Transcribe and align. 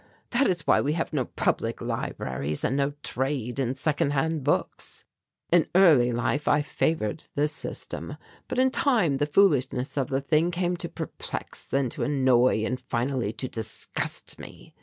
That 0.31 0.47
is 0.47 0.65
why 0.65 0.81
we 0.81 0.93
have 0.93 1.13
no 1.13 1.25
public 1.25 1.79
libraries 1.79 2.63
and 2.63 2.75
no 2.75 2.93
trade 3.03 3.59
in 3.59 3.75
second 3.75 4.13
hand 4.13 4.43
books. 4.43 5.05
"In 5.51 5.67
early 5.75 6.11
life 6.11 6.47
I 6.47 6.63
favoured 6.63 7.25
this 7.35 7.51
system, 7.51 8.17
but 8.47 8.57
in 8.57 8.71
time 8.71 9.17
the 9.17 9.27
foolishness 9.27 9.97
of 9.97 10.07
the 10.07 10.19
thing 10.19 10.49
came 10.49 10.75
to 10.77 10.89
perplex, 10.89 11.69
then 11.69 11.87
to 11.89 12.01
annoy, 12.01 12.65
and 12.65 12.79
finally 12.79 13.31
to 13.33 13.47
disgust 13.47 14.39
me. 14.39 14.73